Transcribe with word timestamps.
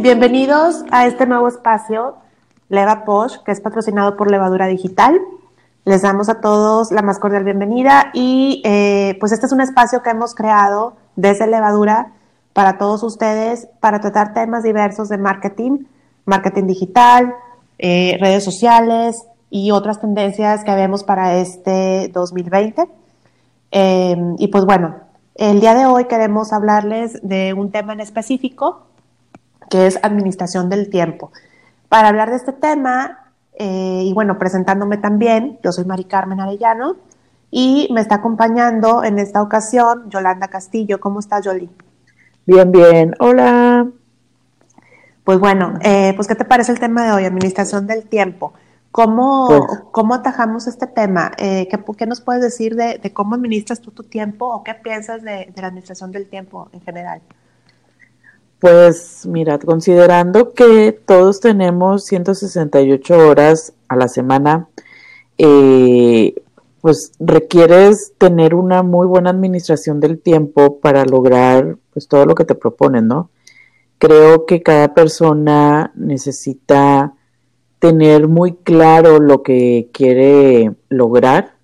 Bienvenidos 0.00 0.84
a 0.90 1.06
este 1.06 1.24
nuevo 1.24 1.48
espacio, 1.48 2.16
Leva 2.68 3.04
Posh, 3.04 3.36
que 3.44 3.52
es 3.52 3.60
patrocinado 3.60 4.16
por 4.16 4.30
Levadura 4.30 4.66
Digital. 4.66 5.20
Les 5.84 6.02
damos 6.02 6.28
a 6.28 6.40
todos 6.40 6.90
la 6.90 7.00
más 7.02 7.18
cordial 7.18 7.44
bienvenida 7.44 8.10
y 8.12 8.60
eh, 8.64 9.16
pues 9.20 9.32
este 9.32 9.46
es 9.46 9.52
un 9.52 9.60
espacio 9.60 10.02
que 10.02 10.10
hemos 10.10 10.34
creado 10.34 10.94
desde 11.16 11.46
Levadura 11.46 12.12
para 12.52 12.76
todos 12.76 13.02
ustedes 13.02 13.68
para 13.80 14.00
tratar 14.00 14.34
temas 14.34 14.62
diversos 14.62 15.08
de 15.08 15.18
marketing, 15.18 15.84
marketing 16.24 16.66
digital, 16.66 17.34
eh, 17.78 18.18
redes 18.20 18.44
sociales 18.44 19.24
y 19.48 19.70
otras 19.70 20.00
tendencias 20.00 20.64
que 20.64 20.74
vemos 20.74 21.04
para 21.04 21.36
este 21.36 22.10
2020. 22.12 22.88
Eh, 23.70 24.16
y 24.38 24.48
pues 24.48 24.64
bueno, 24.64 24.96
el 25.36 25.60
día 25.60 25.74
de 25.74 25.86
hoy 25.86 26.06
queremos 26.06 26.52
hablarles 26.52 27.20
de 27.22 27.54
un 27.54 27.70
tema 27.70 27.92
en 27.92 28.00
específico 28.00 28.86
que 29.70 29.86
es 29.86 29.98
administración 30.02 30.68
del 30.68 30.90
tiempo. 30.90 31.32
Para 31.88 32.08
hablar 32.08 32.30
de 32.30 32.36
este 32.36 32.52
tema, 32.52 33.30
eh, 33.58 34.02
y 34.04 34.12
bueno, 34.12 34.38
presentándome 34.38 34.96
también, 34.96 35.58
yo 35.62 35.72
soy 35.72 35.84
Mari 35.84 36.04
Carmen 36.04 36.40
Arellano 36.40 36.96
y 37.50 37.88
me 37.92 38.00
está 38.00 38.16
acompañando 38.16 39.04
en 39.04 39.18
esta 39.18 39.40
ocasión 39.40 40.10
Yolanda 40.10 40.48
Castillo. 40.48 40.98
¿Cómo 40.98 41.20
estás, 41.20 41.44
Yoli? 41.44 41.70
Bien, 42.46 42.72
bien. 42.72 43.14
Hola. 43.20 43.86
Pues 45.22 45.38
bueno, 45.38 45.74
eh, 45.82 46.12
pues 46.16 46.28
¿qué 46.28 46.34
te 46.34 46.44
parece 46.44 46.72
el 46.72 46.80
tema 46.80 47.06
de 47.06 47.12
hoy? 47.12 47.24
Administración 47.24 47.86
del 47.86 48.08
tiempo. 48.08 48.52
¿Cómo, 48.90 49.46
pues 49.48 49.80
¿cómo 49.90 50.14
atajamos 50.14 50.66
este 50.66 50.86
tema? 50.86 51.32
Eh, 51.38 51.66
¿qué, 51.70 51.82
¿qué, 51.96 52.06
nos 52.06 52.20
puedes 52.20 52.42
decir 52.42 52.76
de, 52.76 52.98
de, 52.98 53.12
cómo 53.12 53.34
administras 53.34 53.80
tú 53.80 53.90
tu 53.90 54.04
tiempo 54.04 54.46
o 54.46 54.62
qué 54.62 54.74
piensas 54.74 55.22
de, 55.22 55.50
de, 55.52 55.62
la 55.62 55.68
administración 55.68 56.12
del 56.12 56.28
tiempo 56.28 56.68
en 56.72 56.80
general? 56.82 57.20
Pues 58.58 59.26
mira, 59.26 59.58
considerando 59.58 60.52
que 60.52 60.92
todos 60.92 61.40
tenemos 61.40 62.04
168 62.04 63.18
horas 63.18 63.74
a 63.88 63.96
la 63.96 64.08
semana, 64.08 64.68
eh, 65.36 66.34
pues 66.80 67.12
requieres 67.18 68.12
tener 68.18 68.54
una 68.54 68.82
muy 68.82 69.06
buena 69.06 69.30
administración 69.30 70.00
del 70.00 70.20
tiempo 70.20 70.80
para 70.80 71.04
lograr 71.04 71.78
pues 71.92 72.08
todo 72.08 72.26
lo 72.26 72.34
que 72.34 72.44
te 72.44 72.54
proponen, 72.54 73.08
¿no? 73.08 73.30
Creo 73.98 74.44
que 74.44 74.62
cada 74.62 74.92
persona 74.92 75.92
necesita 75.94 77.14
tener 77.78 78.28
muy 78.28 78.54
claro 78.54 79.18
lo 79.18 79.42
que 79.42 79.88
quiere 79.92 80.72
lograr, 80.88 81.54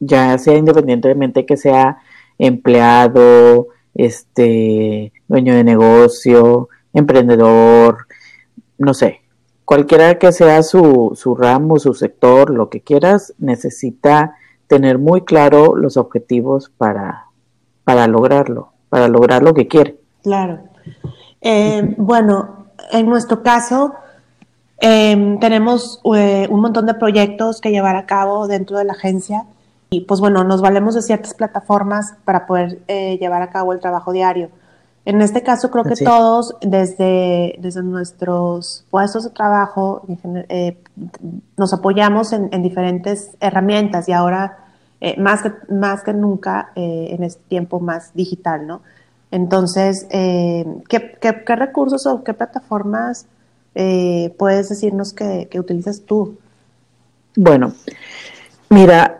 ya 0.00 0.38
sea 0.38 0.56
independientemente 0.56 1.46
que 1.46 1.56
sea 1.56 1.98
empleado, 2.38 3.68
este, 3.94 5.12
dueño 5.28 5.54
de 5.54 5.64
negocio, 5.64 6.68
emprendedor, 6.92 8.06
no 8.78 8.94
sé, 8.94 9.20
cualquiera 9.64 10.18
que 10.18 10.32
sea 10.32 10.62
su, 10.62 11.12
su 11.14 11.34
ramo, 11.34 11.78
su 11.78 11.94
sector, 11.94 12.50
lo 12.50 12.70
que 12.70 12.80
quieras, 12.80 13.34
necesita 13.38 14.36
tener 14.66 14.98
muy 14.98 15.22
claro 15.22 15.76
los 15.76 15.96
objetivos 15.96 16.70
para, 16.76 17.26
para 17.84 18.06
lograrlo, 18.06 18.72
para 18.88 19.08
lograr 19.08 19.42
lo 19.42 19.54
que 19.54 19.68
quiere. 19.68 19.98
Claro. 20.22 20.60
Eh, 21.40 21.94
bueno, 21.98 22.66
en 22.90 23.06
nuestro 23.06 23.42
caso, 23.42 23.94
eh, 24.80 25.36
tenemos 25.40 26.00
eh, 26.16 26.46
un 26.50 26.60
montón 26.60 26.86
de 26.86 26.94
proyectos 26.94 27.60
que 27.60 27.70
llevar 27.70 27.96
a 27.96 28.06
cabo 28.06 28.48
dentro 28.48 28.78
de 28.78 28.84
la 28.84 28.92
agencia 28.94 29.44
y 29.96 30.00
pues 30.00 30.18
bueno, 30.18 30.42
nos 30.42 30.60
valemos 30.60 30.96
de 30.96 31.02
ciertas 31.02 31.34
plataformas 31.34 32.14
para 32.24 32.46
poder 32.46 32.80
eh, 32.88 33.16
llevar 33.18 33.42
a 33.42 33.50
cabo 33.50 33.72
el 33.72 33.78
trabajo 33.78 34.12
diario. 34.12 34.50
En 35.04 35.20
este 35.20 35.42
caso 35.42 35.70
creo 35.70 35.84
que 35.84 35.94
todos 35.94 36.56
desde, 36.62 37.56
desde 37.60 37.82
nuestros 37.82 38.84
puestos 38.90 39.22
de 39.22 39.30
trabajo 39.30 40.02
eh, 40.48 40.78
nos 41.56 41.72
apoyamos 41.72 42.32
en, 42.32 42.48
en, 42.52 42.62
diferentes 42.62 43.30
herramientas 43.38 44.08
y 44.08 44.12
ahora 44.12 44.58
eh, 45.00 45.20
más, 45.20 45.42
que, 45.42 45.52
más 45.72 46.02
que 46.02 46.12
nunca 46.12 46.72
en 46.74 47.22
este 47.22 47.42
tiempo 47.48 47.78
más 47.78 48.14
digital, 48.14 48.66
¿no? 48.66 48.80
Entonces, 49.30 50.06
¿qué, 50.10 51.18
qué, 51.20 51.44
qué, 51.46 51.56
recursos 51.56 52.06
o 52.06 52.24
qué 52.24 52.34
plataformas 52.34 53.26
puedes 53.74 54.68
decirnos 54.68 55.12
que, 55.12 55.48
que, 55.50 55.60
utilizas 55.60 56.00
tú? 56.00 56.36
Bueno, 57.36 57.74
mira, 58.74 59.18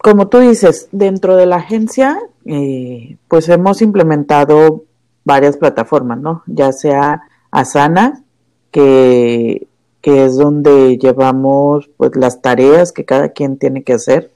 como 0.00 0.28
tú 0.28 0.38
dices, 0.38 0.88
dentro 0.90 1.36
de 1.36 1.46
la 1.46 1.56
agencia 1.56 2.18
eh, 2.50 3.18
pues 3.28 3.48
hemos 3.50 3.82
implementado 3.82 4.84
varias 5.24 5.58
plataformas, 5.58 6.18
¿no? 6.18 6.42
Ya 6.46 6.72
sea 6.72 7.22
Asana, 7.50 8.24
que, 8.70 9.66
que 10.00 10.24
es 10.24 10.36
donde 10.36 10.96
llevamos 10.96 11.90
pues 11.98 12.16
las 12.16 12.40
tareas 12.40 12.92
que 12.92 13.04
cada 13.04 13.28
quien 13.30 13.58
tiene 13.58 13.82
que 13.82 13.92
hacer, 13.92 14.32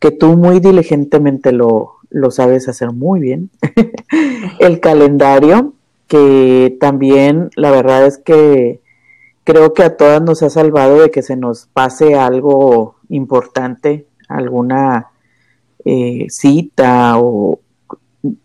que 0.00 0.10
tú 0.10 0.36
muy 0.36 0.58
diligentemente 0.58 1.52
lo, 1.52 1.92
lo 2.10 2.32
sabes 2.32 2.68
hacer 2.68 2.90
muy 2.90 3.20
bien. 3.20 3.50
El 4.58 4.80
calendario, 4.80 5.74
que 6.08 6.76
también 6.80 7.50
la 7.54 7.70
verdad 7.70 8.04
es 8.04 8.18
que 8.18 8.80
creo 9.44 9.74
que 9.74 9.82
a 9.82 9.96
todas 9.96 10.22
nos 10.22 10.42
ha 10.42 10.50
salvado 10.50 11.02
de 11.02 11.10
que 11.10 11.22
se 11.22 11.36
nos 11.36 11.66
pase 11.66 12.14
algo 12.14 12.96
importante, 13.10 14.06
alguna 14.28 15.10
eh, 15.84 16.26
cita 16.30 17.18
o 17.18 17.60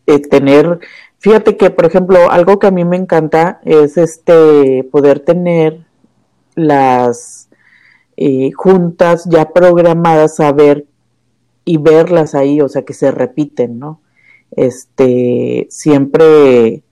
eh, 0.06 0.20
tener, 0.20 0.80
fíjate 1.20 1.56
que 1.56 1.70
por 1.70 1.86
ejemplo 1.86 2.30
algo 2.30 2.60
que 2.60 2.68
a 2.68 2.72
mí 2.72 2.84
me 2.84 2.98
encanta 2.98 3.62
es 3.64 3.98
este 3.98 4.84
poder 4.92 5.22
tener 5.22 5.86
las 6.56 7.50
eh, 8.18 8.52
juntas 8.52 9.26
ya 9.30 9.54
programadas 9.54 10.42
a 10.42 10.52
ver 10.52 10.86
y 11.64 11.78
verlas 11.78 12.36
ahí, 12.36 12.60
o 12.60 12.68
sea 12.68 12.84
que 12.84 12.94
se 12.94 13.12
repiten, 13.12 13.80
¿no? 13.80 14.02
Este 14.52 15.68
siempre 15.70 16.84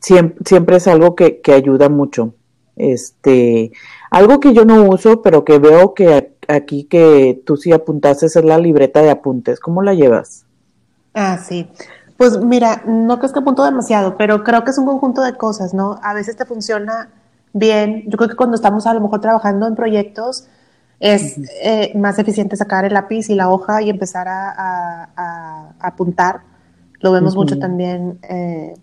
siempre, 0.00 0.44
siempre 0.44 0.76
es 0.76 0.88
algo 0.88 1.14
que, 1.14 1.40
que 1.40 1.52
ayuda 1.52 1.88
mucho. 1.88 2.34
Este, 2.80 3.72
algo 4.10 4.40
que 4.40 4.54
yo 4.54 4.64
no 4.64 4.84
uso, 4.84 5.22
pero 5.22 5.44
que 5.44 5.58
veo 5.58 5.94
que 5.94 6.34
aquí 6.48 6.84
que 6.84 7.42
tú 7.44 7.56
sí 7.56 7.72
apuntaste 7.72 8.26
es 8.26 8.36
la 8.36 8.58
libreta 8.58 9.02
de 9.02 9.10
apuntes. 9.10 9.60
¿Cómo 9.60 9.82
la 9.82 9.94
llevas? 9.94 10.44
Ah, 11.14 11.38
sí. 11.38 11.68
Pues 12.16 12.38
mira, 12.38 12.82
no 12.86 13.18
creo 13.18 13.32
que 13.32 13.38
apunto 13.38 13.64
demasiado, 13.64 14.16
pero 14.16 14.44
creo 14.44 14.64
que 14.64 14.70
es 14.70 14.78
un 14.78 14.86
conjunto 14.86 15.22
de 15.22 15.34
cosas, 15.34 15.72
¿no? 15.74 15.98
A 16.02 16.14
veces 16.14 16.36
te 16.36 16.44
funciona 16.44 17.08
bien. 17.52 18.04
Yo 18.06 18.16
creo 18.16 18.28
que 18.28 18.36
cuando 18.36 18.56
estamos 18.56 18.86
a 18.86 18.94
lo 18.94 19.00
mejor 19.00 19.20
trabajando 19.20 19.66
en 19.66 19.74
proyectos 19.74 20.46
es 21.00 21.38
uh 21.38 21.40
-huh. 21.40 21.48
eh, 21.62 21.92
más 21.98 22.18
eficiente 22.18 22.56
sacar 22.56 22.84
el 22.84 22.92
lápiz 22.92 23.30
y 23.30 23.34
la 23.34 23.48
hoja 23.48 23.80
y 23.80 23.88
empezar 23.88 24.28
a, 24.28 24.50
a, 24.50 25.08
a 25.16 25.86
apuntar. 25.86 26.42
Lo 27.00 27.12
vemos 27.12 27.32
uh 27.32 27.36
-huh. 27.36 27.40
mucho 27.40 27.58
también 27.58 28.18
eh, 28.28 28.74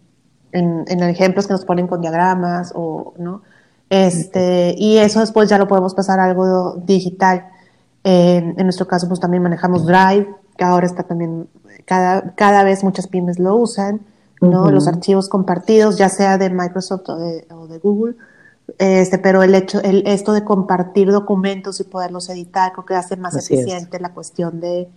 en, 0.52 0.86
en, 0.88 1.04
ejemplos 1.04 1.46
que 1.48 1.54
nos 1.54 1.66
ponen 1.66 1.88
con 1.88 2.02
diagramas 2.02 2.72
o, 2.76 3.14
¿no? 3.18 3.42
Este, 3.90 4.76
y 4.78 4.98
eso 4.98 5.20
después 5.22 5.50
ya 5.50 5.58
lo 5.58 5.68
podemos 5.68 5.94
pasar 5.94 6.20
a 6.20 6.26
algo 6.26 6.76
digital. 6.86 7.48
Eh, 8.04 8.54
en 8.58 8.64
nuestro 8.66 8.88
caso, 8.88 9.08
pues 9.08 9.20
también 9.20 9.44
manejamos 9.44 9.86
Drive, 9.86 10.28
que 10.58 10.64
ahora 10.64 10.86
está 10.86 11.04
también, 11.04 11.48
cada, 11.86 12.34
cada 12.36 12.64
vez 12.64 12.84
muchas 12.84 13.08
pymes 13.08 13.40
lo 13.40 13.56
usan, 13.56 14.02
¿no? 14.42 14.64
Uh 14.64 14.66
-huh. 14.68 14.72
Los 14.72 14.88
archivos 14.88 15.30
compartidos, 15.30 15.98
ya 15.98 16.10
sea 16.10 16.38
de 16.38 16.50
Microsoft 16.50 17.10
o 17.10 17.18
de, 17.18 17.48
o 17.52 17.68
de 17.68 17.80
Google. 17.80 18.16
Este, 18.78 19.18
pero 19.18 19.44
el 19.44 19.56
hecho, 19.56 19.82
el, 19.82 20.06
esto 20.06 20.34
de 20.34 20.44
compartir 20.44 21.10
documentos 21.12 21.80
y 21.80 21.86
poderlos 21.86 22.30
editar, 22.30 22.74
creo 22.74 22.86
que 22.86 22.96
hace 22.96 23.16
más 23.16 23.36
Así 23.36 23.54
eficiente 23.54 23.96
es. 23.98 24.02
la 24.02 24.14
cuestión 24.14 24.60
de, 24.60 24.90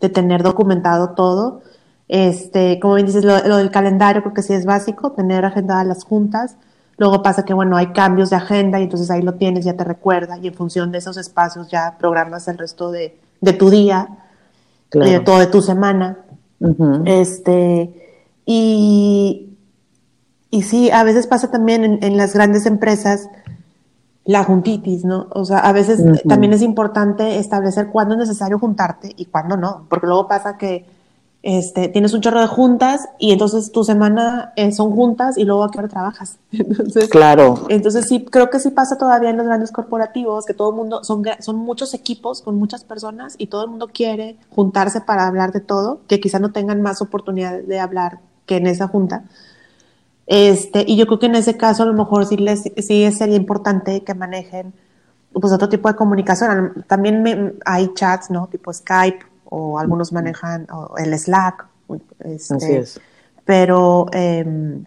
de, 0.00 0.08
tener 0.08 0.42
documentado 0.42 1.10
todo. 1.10 1.60
Este, 2.08 2.80
como 2.80 2.94
bien 2.94 3.06
dices, 3.06 3.24
lo, 3.24 3.38
lo, 3.46 3.58
del 3.58 3.70
calendario 3.70 4.22
creo 4.22 4.32
que 4.32 4.42
sí 4.42 4.54
es 4.54 4.64
básico, 4.64 5.12
tener 5.12 5.44
agendadas 5.44 5.86
las 5.86 6.04
juntas. 6.04 6.56
Luego 6.98 7.22
pasa 7.22 7.44
que, 7.44 7.54
bueno, 7.54 7.76
hay 7.76 7.92
cambios 7.92 8.30
de 8.30 8.36
agenda 8.36 8.80
y 8.80 8.82
entonces 8.84 9.10
ahí 9.10 9.22
lo 9.22 9.34
tienes, 9.34 9.64
ya 9.64 9.74
te 9.74 9.84
recuerda 9.84 10.36
y 10.38 10.48
en 10.48 10.54
función 10.54 10.90
de 10.90 10.98
esos 10.98 11.16
espacios 11.16 11.68
ya 11.68 11.96
programas 11.96 12.48
el 12.48 12.58
resto 12.58 12.90
de, 12.90 13.18
de 13.40 13.52
tu 13.52 13.70
día, 13.70 14.08
claro. 14.88 15.10
de 15.10 15.20
todo 15.20 15.38
de 15.38 15.46
tu 15.46 15.62
semana. 15.62 16.18
Uh 16.58 16.66
-huh. 16.66 17.02
Este, 17.06 18.26
y, 18.44 19.56
y 20.50 20.62
sí, 20.62 20.90
a 20.90 21.04
veces 21.04 21.28
pasa 21.28 21.52
también 21.52 21.84
en, 21.84 22.02
en, 22.02 22.16
las 22.16 22.34
grandes 22.34 22.66
empresas 22.66 23.28
la 24.24 24.42
juntitis, 24.42 25.04
¿no? 25.04 25.28
O 25.30 25.44
sea, 25.44 25.58
a 25.60 25.72
veces 25.72 26.00
uh 26.00 26.02
-huh. 26.02 26.28
también 26.28 26.52
es 26.52 26.62
importante 26.62 27.38
establecer 27.38 27.90
cuándo 27.92 28.14
es 28.14 28.20
necesario 28.20 28.58
juntarte 28.58 29.12
y 29.16 29.26
cuándo 29.26 29.56
no, 29.56 29.86
porque 29.88 30.08
luego 30.08 30.26
pasa 30.26 30.58
que 30.58 30.84
este, 31.48 31.88
tienes 31.88 32.12
un 32.12 32.20
chorro 32.20 32.42
de 32.42 32.46
juntas 32.46 33.08
y 33.18 33.32
entonces 33.32 33.72
tu 33.72 33.82
semana 33.82 34.52
eh, 34.54 34.70
son 34.70 34.90
juntas 34.90 35.38
y 35.38 35.46
luego 35.46 35.64
a 35.64 35.70
qué 35.70 35.78
hora 35.78 35.88
trabajas. 35.88 36.36
Entonces, 36.52 37.08
claro. 37.08 37.64
Entonces 37.70 38.04
sí, 38.06 38.26
creo 38.26 38.50
que 38.50 38.60
sí 38.60 38.68
pasa 38.68 38.98
todavía 38.98 39.30
en 39.30 39.38
los 39.38 39.46
grandes 39.46 39.72
corporativos, 39.72 40.44
que 40.44 40.52
todo 40.52 40.68
el 40.68 40.76
mundo, 40.76 41.02
son, 41.04 41.24
son 41.40 41.56
muchos 41.56 41.94
equipos 41.94 42.42
con 42.42 42.56
muchas 42.56 42.84
personas 42.84 43.34
y 43.38 43.46
todo 43.46 43.64
el 43.64 43.70
mundo 43.70 43.88
quiere 43.88 44.36
juntarse 44.50 45.00
para 45.00 45.26
hablar 45.26 45.52
de 45.52 45.60
todo, 45.60 46.00
que 46.06 46.20
quizá 46.20 46.38
no 46.38 46.52
tengan 46.52 46.82
más 46.82 47.00
oportunidad 47.00 47.62
de 47.62 47.80
hablar 47.80 48.18
que 48.44 48.56
en 48.56 48.66
esa 48.66 48.86
junta. 48.86 49.24
Este, 50.26 50.84
y 50.86 50.96
yo 50.96 51.06
creo 51.06 51.18
que 51.18 51.26
en 51.26 51.36
ese 51.36 51.56
caso 51.56 51.82
a 51.82 51.86
lo 51.86 51.94
mejor 51.94 52.26
sí, 52.26 52.36
les, 52.36 52.64
sí 52.76 53.10
sería 53.10 53.36
importante 53.36 54.04
que 54.04 54.12
manejen 54.12 54.74
pues 55.32 55.50
otro 55.50 55.70
tipo 55.70 55.88
de 55.88 55.96
comunicación. 55.96 56.84
También 56.86 57.58
hay 57.64 57.90
chats, 57.94 58.30
¿no? 58.30 58.48
Tipo 58.48 58.70
Skype 58.70 59.37
o 59.50 59.78
algunos 59.78 60.12
manejan 60.12 60.66
el 60.98 61.18
Slack. 61.18 61.66
Este, 62.20 62.54
Así 62.54 62.72
es. 62.72 63.00
Pero 63.44 64.06
em, 64.12 64.84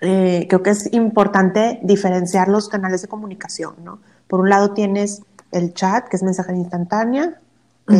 eh, 0.00 0.46
creo 0.48 0.62
que 0.62 0.70
es 0.70 0.92
importante 0.92 1.80
diferenciar 1.82 2.48
los 2.48 2.68
canales 2.68 3.02
de 3.02 3.08
comunicación, 3.08 3.74
¿no? 3.84 4.00
Por 4.26 4.40
un 4.40 4.50
lado 4.50 4.72
tienes 4.72 5.22
el 5.52 5.74
chat, 5.74 6.08
que 6.08 6.16
es 6.16 6.22
mensaje 6.22 6.52
instantánea, 6.54 7.38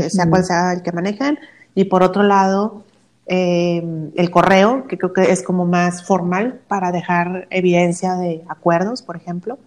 sea 0.08 0.28
cual 0.28 0.44
sea 0.44 0.72
el 0.72 0.82
que 0.82 0.92
manejen, 0.92 1.38
y 1.74 1.84
por 1.84 2.02
otro 2.02 2.22
lado 2.22 2.84
em, 3.26 4.10
el 4.16 4.30
correo, 4.30 4.86
que 4.88 4.98
creo 4.98 5.12
que 5.12 5.30
es 5.30 5.42
como 5.42 5.64
más 5.64 6.04
formal 6.04 6.60
para 6.66 6.90
dejar 6.90 7.46
evidencia 7.50 8.14
de 8.16 8.42
acuerdos, 8.48 9.02
por 9.02 9.16
ejemplo. 9.16 9.58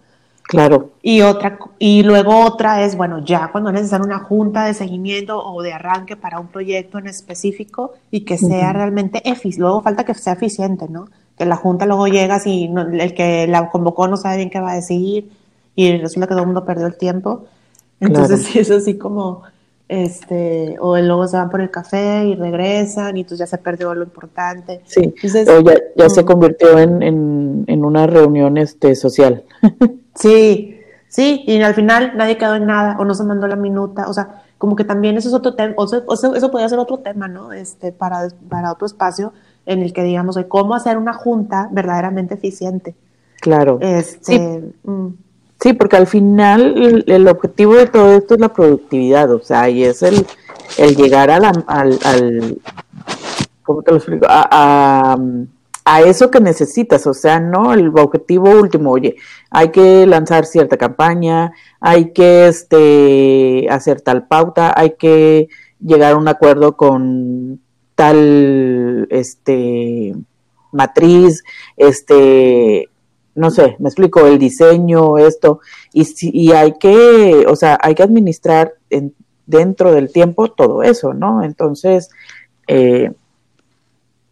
Claro. 0.48 0.92
Y 1.02 1.20
otra, 1.20 1.58
y 1.78 2.02
luego 2.04 2.42
otra 2.42 2.82
es, 2.82 2.96
bueno, 2.96 3.22
ya 3.22 3.48
cuando 3.52 3.70
necesitan 3.70 4.00
una 4.00 4.20
junta 4.20 4.64
de 4.64 4.72
seguimiento 4.72 5.38
o 5.44 5.60
de 5.60 5.74
arranque 5.74 6.16
para 6.16 6.40
un 6.40 6.46
proyecto 6.46 6.96
en 6.96 7.06
específico 7.06 7.92
y 8.10 8.22
que 8.22 8.38
sea 8.38 8.72
realmente 8.72 9.18
eficiente. 9.28 9.60
Luego 9.60 9.82
falta 9.82 10.04
que 10.04 10.14
sea 10.14 10.32
eficiente, 10.32 10.88
¿no? 10.88 11.04
Que 11.36 11.44
la 11.44 11.56
junta 11.56 11.84
luego 11.84 12.06
llega 12.06 12.40
y 12.46 12.64
el 12.74 13.12
que 13.12 13.46
la 13.46 13.68
convocó 13.68 14.08
no 14.08 14.16
sabe 14.16 14.38
bien 14.38 14.48
qué 14.48 14.58
va 14.58 14.72
a 14.72 14.76
decir 14.76 15.30
y 15.76 15.98
resulta 15.98 16.26
que 16.26 16.32
todo 16.32 16.44
el 16.44 16.46
mundo 16.46 16.64
perdió 16.64 16.86
el 16.86 16.96
tiempo. 16.96 17.44
Entonces 18.00 18.42
sí 18.46 18.58
es 18.58 18.70
así 18.70 18.96
como, 18.96 19.42
este, 19.88 20.76
o 20.80 20.98
luego 20.98 21.26
se 21.26 21.38
van 21.38 21.48
por 21.48 21.62
el 21.62 21.70
café 21.70 22.26
y 22.26 22.34
regresan 22.34 23.16
y 23.16 23.20
entonces 23.20 23.38
ya 23.38 23.46
se 23.46 23.58
perdió 23.58 23.94
lo 23.94 24.04
importante. 24.04 24.82
Sí, 24.84 25.14
o 25.24 25.60
ya, 25.60 25.74
ya 25.96 26.08
se 26.10 26.24
convirtió 26.24 26.78
en, 26.78 27.02
en, 27.02 27.64
en, 27.66 27.84
una 27.84 28.06
reunión 28.06 28.56
este, 28.58 28.94
social. 28.94 29.44
Sí, 30.14 30.80
sí, 31.06 31.44
y 31.46 31.62
al 31.62 31.74
final 31.74 32.14
nadie 32.16 32.38
quedó 32.38 32.56
en 32.56 32.66
nada 32.66 32.96
o 32.98 33.04
no 33.04 33.14
se 33.14 33.22
mandó 33.22 33.46
la 33.46 33.54
minuta, 33.54 34.08
o 34.08 34.12
sea, 34.12 34.42
como 34.58 34.74
que 34.74 34.82
también 34.82 35.16
eso 35.16 35.28
es 35.28 35.34
otro 35.34 35.54
tema, 35.54 35.74
o 35.76 35.86
sea, 35.86 36.02
eso, 36.12 36.50
podría 36.50 36.68
ser 36.68 36.80
otro 36.80 36.98
tema, 36.98 37.28
¿no? 37.28 37.52
Este, 37.52 37.92
para, 37.92 38.28
para 38.48 38.72
otro 38.72 38.84
espacio 38.84 39.32
en 39.64 39.80
el 39.80 39.92
que 39.92 40.02
digamos 40.02 40.34
de 40.34 40.48
cómo 40.48 40.74
hacer 40.74 40.98
una 40.98 41.12
junta 41.14 41.68
verdaderamente 41.70 42.34
eficiente. 42.34 42.96
Claro. 43.40 43.78
Este, 43.80 44.72
mm. 44.82 45.08
Sí. 45.60 45.72
porque 45.72 45.96
al 45.96 46.06
final 46.06 47.04
el, 47.06 47.28
objetivo 47.28 47.74
de 47.74 47.86
todo 47.86 48.16
esto 48.16 48.34
es 48.34 48.40
la 48.40 48.52
productividad, 48.52 49.32
o 49.32 49.40
sea, 49.40 49.68
y 49.68 49.84
es 49.84 50.02
el, 50.02 50.26
el 50.78 50.96
llegar 50.96 51.30
a 51.30 51.40
la, 51.40 51.52
al, 51.66 51.98
al, 52.04 52.58
¿cómo 53.62 53.82
te 53.82 53.90
lo 53.92 53.96
explico? 53.98 54.26
a 54.28 55.16
a 55.88 56.02
eso 56.02 56.30
que 56.30 56.40
necesitas, 56.40 57.06
o 57.06 57.14
sea, 57.14 57.40
no 57.40 57.72
el 57.72 57.88
objetivo 57.96 58.50
último, 58.50 58.90
oye, 58.90 59.16
hay 59.50 59.70
que 59.70 60.06
lanzar 60.06 60.44
cierta 60.44 60.76
campaña, 60.76 61.52
hay 61.80 62.12
que 62.12 62.46
este 62.46 63.66
hacer 63.70 64.02
tal 64.02 64.26
pauta, 64.26 64.74
hay 64.76 64.96
que 64.98 65.48
llegar 65.80 66.12
a 66.12 66.16
un 66.18 66.28
acuerdo 66.28 66.76
con 66.76 67.60
tal 67.94 69.06
este 69.10 70.14
matriz, 70.72 71.42
este 71.78 72.90
no 73.38 73.50
sé, 73.50 73.76
me 73.78 73.88
explico, 73.88 74.26
el 74.26 74.38
diseño, 74.38 75.16
esto, 75.16 75.60
y, 75.92 76.06
y 76.20 76.52
hay 76.52 76.74
que, 76.78 77.44
o 77.48 77.54
sea, 77.54 77.78
hay 77.80 77.94
que 77.94 78.02
administrar 78.02 78.74
en, 78.90 79.14
dentro 79.46 79.92
del 79.92 80.12
tiempo 80.12 80.50
todo 80.50 80.82
eso, 80.82 81.14
¿no? 81.14 81.42
Entonces, 81.42 82.10
eh, 82.66 83.12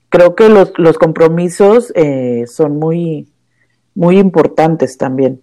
creo 0.09 0.35
que 0.35 0.49
los, 0.49 0.73
los 0.77 0.99
compromisos 0.99 1.93
eh, 1.95 2.45
son 2.47 2.79
muy, 2.79 3.29
muy 3.95 4.19
importantes 4.19 4.99
también. 4.99 5.41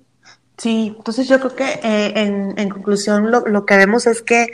Sí, 0.57 0.94
entonces 0.95 1.27
yo 1.27 1.39
creo 1.39 1.56
que 1.56 1.80
eh, 1.83 2.13
en, 2.15 2.54
en, 2.57 2.69
conclusión 2.69 3.31
lo, 3.31 3.42
lo, 3.42 3.65
que 3.65 3.77
vemos 3.77 4.06
es 4.06 4.21
que 4.21 4.48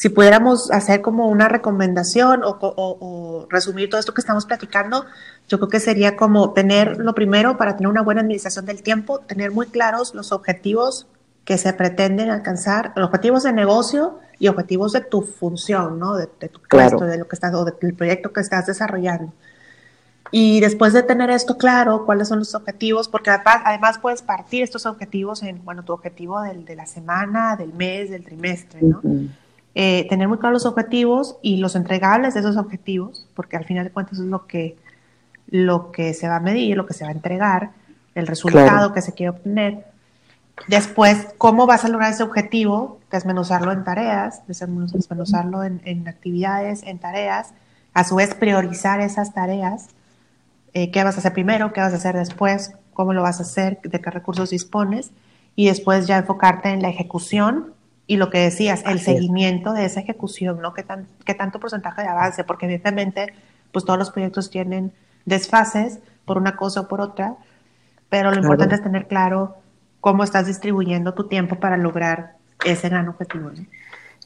si 0.00 0.08
pudiéramos 0.08 0.70
hacer 0.70 1.02
como 1.02 1.28
una 1.28 1.46
recomendación 1.46 2.42
o, 2.42 2.56
o, 2.58 3.46
resumir 3.50 3.90
todo 3.90 4.00
esto 4.00 4.14
que 4.14 4.22
estamos 4.22 4.46
platicando, 4.46 5.04
yo 5.46 5.58
creo 5.58 5.68
que 5.68 5.78
sería 5.78 6.16
como 6.16 6.54
tener 6.54 6.96
lo 6.96 7.14
primero 7.14 7.58
para 7.58 7.76
tener 7.76 7.88
una 7.88 8.00
buena 8.00 8.22
administración 8.22 8.64
del 8.64 8.82
tiempo, 8.82 9.18
tener 9.18 9.50
muy 9.50 9.66
claros 9.66 10.14
los 10.14 10.32
objetivos 10.32 11.06
que 11.44 11.58
se 11.58 11.74
pretenden 11.74 12.30
alcanzar, 12.30 12.94
los 12.96 13.08
objetivos 13.08 13.42
de 13.42 13.52
negocio 13.52 14.18
y 14.38 14.48
objetivos 14.48 14.92
de 14.92 15.02
tu 15.02 15.20
función, 15.20 15.98
¿no? 15.98 16.14
De, 16.14 16.26
tu 16.26 16.62
puesto, 16.62 17.04
de 17.04 17.18
lo 17.18 17.28
que 17.28 17.36
estás, 17.36 17.52
o 17.52 17.66
del 17.66 17.94
proyecto 17.94 18.32
que 18.32 18.40
estás 18.40 18.64
desarrollando. 18.64 19.34
Y 20.30 20.60
después 20.60 20.94
de 20.94 21.02
tener 21.02 21.28
esto 21.28 21.58
claro, 21.58 22.06
cuáles 22.06 22.28
son 22.28 22.38
los 22.38 22.54
objetivos, 22.54 23.10
porque 23.10 23.28
además, 23.28 23.98
puedes 23.98 24.22
partir 24.22 24.62
estos 24.62 24.86
objetivos 24.86 25.42
en, 25.42 25.62
bueno, 25.62 25.84
tu 25.84 25.92
objetivo 25.92 26.40
del, 26.40 26.64
de 26.64 26.74
la 26.74 26.86
semana, 26.86 27.54
del 27.56 27.74
mes, 27.74 28.08
del 28.08 28.24
trimestre, 28.24 28.80
¿no? 28.80 29.02
Eh, 29.74 30.06
tener 30.08 30.26
muy 30.26 30.38
claros 30.38 30.64
los 30.64 30.72
objetivos 30.72 31.36
y 31.42 31.58
los 31.58 31.76
entregables 31.76 32.34
de 32.34 32.40
esos 32.40 32.56
objetivos, 32.56 33.28
porque 33.34 33.56
al 33.56 33.64
final 33.64 33.84
de 33.84 33.90
cuentas 33.92 34.18
es 34.18 34.24
lo 34.24 34.46
que, 34.46 34.76
lo 35.48 35.92
que 35.92 36.12
se 36.12 36.28
va 36.28 36.36
a 36.36 36.40
medir, 36.40 36.76
lo 36.76 36.86
que 36.86 36.94
se 36.94 37.04
va 37.04 37.10
a 37.10 37.12
entregar, 37.12 37.70
el 38.14 38.26
resultado 38.26 38.92
que 38.92 39.00
se 39.00 39.12
quiere 39.12 39.30
obtener. 39.30 39.86
Después, 40.66 41.28
¿cómo 41.38 41.66
vas 41.66 41.84
a 41.84 41.88
lograr 41.88 42.12
ese 42.12 42.24
objetivo? 42.24 42.98
Desmenuzarlo 43.10 43.72
en 43.72 43.84
tareas, 43.84 44.46
desmenuzarlo 44.46 45.62
en, 45.62 45.80
en 45.84 46.06
actividades, 46.08 46.82
en 46.82 46.98
tareas, 46.98 47.54
a 47.94 48.04
su 48.04 48.16
vez 48.16 48.34
priorizar 48.34 49.00
esas 49.00 49.32
tareas. 49.32 49.88
Eh, 50.74 50.90
qué 50.90 51.02
vas 51.04 51.16
a 51.16 51.18
hacer 51.20 51.32
primero, 51.32 51.72
qué 51.72 51.80
vas 51.80 51.92
a 51.92 51.96
hacer 51.96 52.16
después, 52.16 52.72
cómo 52.92 53.12
lo 53.12 53.22
vas 53.22 53.38
a 53.38 53.44
hacer, 53.44 53.80
de 53.82 54.00
qué 54.00 54.10
recursos 54.10 54.50
dispones, 54.50 55.12
y 55.56 55.66
después 55.66 56.06
ya 56.06 56.18
enfocarte 56.18 56.70
en 56.70 56.82
la 56.82 56.88
ejecución 56.88 57.72
y 58.10 58.16
lo 58.16 58.28
que 58.28 58.38
decías, 58.38 58.82
el 58.86 58.98
seguimiento 58.98 59.72
de 59.72 59.84
esa 59.84 60.00
ejecución, 60.00 60.60
¿no? 60.60 60.74
¿Qué, 60.74 60.82
tan, 60.82 61.06
qué 61.24 61.32
tanto 61.32 61.60
porcentaje 61.60 62.02
de 62.02 62.08
avance? 62.08 62.42
Porque 62.42 62.66
evidentemente, 62.66 63.32
pues 63.70 63.84
todos 63.84 64.00
los 64.00 64.10
proyectos 64.10 64.50
tienen 64.50 64.90
desfases 65.26 66.00
por 66.24 66.36
una 66.36 66.56
cosa 66.56 66.80
o 66.80 66.88
por 66.88 67.00
otra, 67.00 67.36
pero 68.08 68.32
lo 68.32 68.38
importante 68.38 68.74
es 68.74 68.82
tener 68.82 69.06
claro 69.06 69.58
cómo 70.00 70.24
estás 70.24 70.48
distribuyendo 70.48 71.14
tu 71.14 71.28
tiempo 71.28 71.60
para 71.60 71.76
lograr 71.76 72.32
ese 72.64 72.88
gran 72.88 73.06
objetivo. 73.06 73.52
¿no? 73.56 73.64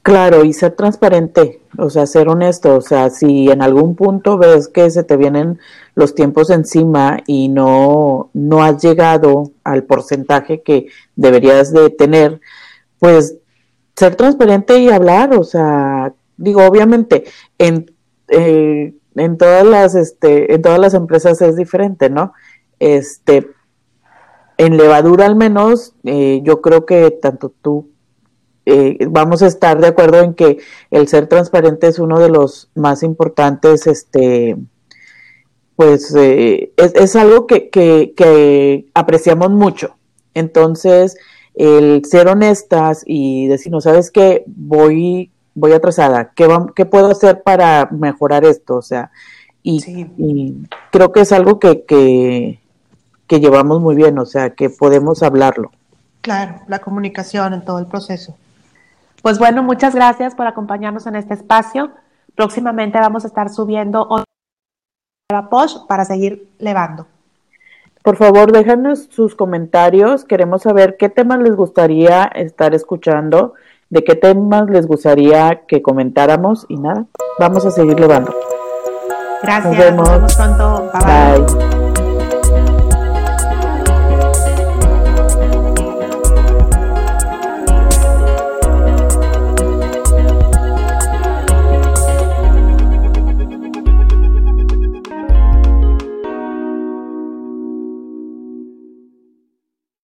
Claro, 0.00 0.47
y 0.47 0.55
ser 0.55 0.73
transparente, 0.73 1.61
o 1.76 1.91
sea, 1.91 2.07
ser 2.07 2.31
honesto, 2.31 2.76
o 2.76 2.81
sea, 2.81 3.11
si 3.11 3.50
en 3.50 3.61
algún 3.61 3.97
punto 3.97 4.38
ves 4.38 4.67
que 4.69 4.88
se 4.88 5.05
te 5.05 5.19
vienen 5.19 5.59
los 5.95 6.14
tiempos 6.14 6.49
encima 6.49 7.19
y 7.26 7.50
no, 7.50 8.31
no 8.33 8.62
has 8.62 8.83
llegado 8.83 9.53
al 9.62 9.83
porcentaje 9.83 10.62
que 10.62 10.87
deberías 11.17 11.71
de 11.71 11.91
tener, 11.91 12.41
pues 12.99 13.37
ser 13.97 14.17
transparente 14.17 14.79
y 14.79 14.89
hablar, 14.89 15.37
o 15.39 15.45
sea, 15.45 16.15
digo, 16.37 16.65
obviamente, 16.65 17.25
en, 17.59 17.93
eh, 18.29 18.95
en 19.15 19.39
todas 19.39 19.65
las, 19.65 19.95
este, 19.95 20.55
en 20.55 20.63
todas 20.63 20.79
las 20.79 20.95
empresas 20.95 21.41
es 21.43 21.57
diferente, 21.57 22.11
¿no? 22.11 22.33
Este, 22.79 23.49
en 24.59 24.77
levadura 24.77 25.27
al 25.27 25.37
menos, 25.37 25.95
eh, 26.05 26.41
yo 26.45 26.61
creo 26.61 26.87
que 26.87 27.11
tanto 27.11 27.53
tú 27.63 27.91
eh, 28.67 28.99
vamos 29.11 29.43
a 29.43 29.47
estar 29.47 29.81
de 29.81 29.89
acuerdo 29.89 30.21
en 30.21 30.35
que 30.35 30.59
el 30.91 31.07
ser 31.09 31.27
transparente 31.27 31.89
es 31.89 31.99
uno 31.99 32.19
de 32.19 32.31
los 32.31 32.71
más 32.75 33.03
importantes, 33.03 33.87
este, 33.87 34.57
pues 35.77 36.15
eh, 36.17 36.73
es, 36.77 37.17
algo 37.17 37.47
que, 37.47 37.69
que, 37.71 38.87
apreciamos 38.95 39.51
mucho. 39.51 39.97
Entonces, 40.33 41.17
el 41.54 42.04
ser 42.04 42.28
honestas 42.28 43.02
y 43.06 43.46
decir, 43.46 43.70
no 43.70 43.80
sabes 43.80 44.11
qué, 44.11 44.44
voy, 44.46 45.30
voy 45.54 45.73
atrasada, 45.73 46.32
¿qué, 46.34 46.49
¿qué 46.75 46.87
puedo 46.87 47.11
hacer 47.11 47.42
para 47.42 47.88
mejorar 47.90 48.44
esto? 48.44 48.76
O 48.76 48.82
sea, 48.82 49.11
y, 49.62 49.80
y 50.18 50.66
creo 50.90 51.12
que 51.12 51.20
es 51.20 51.32
algo 51.32 51.58
que, 51.58 51.84
que, 51.84 52.61
que 53.26 53.40
llevamos 53.40 53.80
muy 53.80 53.94
bien, 53.94 54.18
o 54.18 54.26
sea, 54.26 54.50
que 54.50 54.68
podemos 54.70 55.23
hablarlo. 55.23 55.70
Claro, 56.20 56.61
la 56.68 56.80
comunicación 56.80 57.54
en 57.54 57.64
todo 57.64 57.78
el 57.78 57.87
proceso. 57.87 58.37
Pues 59.23 59.38
bueno, 59.38 59.62
muchas 59.62 59.94
gracias 59.94 60.34
por 60.34 60.46
acompañarnos 60.46 61.06
en 61.06 61.16
este 61.16 61.34
espacio. 61.34 61.90
Próximamente 62.34 62.99
vamos 62.99 63.25
a 63.25 63.28
estar 63.28 63.49
subiendo 63.49 64.06
otra 64.08 64.25
para 65.88 66.04
seguir 66.04 66.50
levando. 66.58 67.06
Por 68.04 68.16
favor, 68.16 68.52
déjanos 68.52 69.08
sus 69.11 69.34
comentarios. 69.34 70.26
Queremos 70.26 70.61
saber 70.61 70.99
qué 70.99 71.08
temas 71.08 71.38
les 71.38 71.56
gustaría 71.56 72.25
estar 72.25 72.75
escuchando, 72.75 73.54
de 73.88 74.04
qué 74.04 74.14
temas 74.14 74.68
les 74.68 74.87
gustaría 74.87 75.62
que 75.66 75.80
comentáramos 75.80 76.66
y 76.68 76.76
nada, 76.76 77.06
vamos 77.38 77.64
a 77.64 77.70
seguir 77.70 77.99
levando. 77.99 78.34
Gracias. 79.42 79.94
Nos 79.96 80.11
vemos, 80.11 80.37
pronto. 80.37 80.90
bye. 80.92 81.56
bye. 81.56 81.74